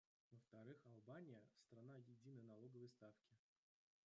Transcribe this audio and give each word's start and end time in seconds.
Во-вторых, 0.31 0.79
Албания— 0.87 1.43
страна 1.67 1.93
единой 1.95 2.41
налоговой 2.41 2.89
ставки. 2.89 3.37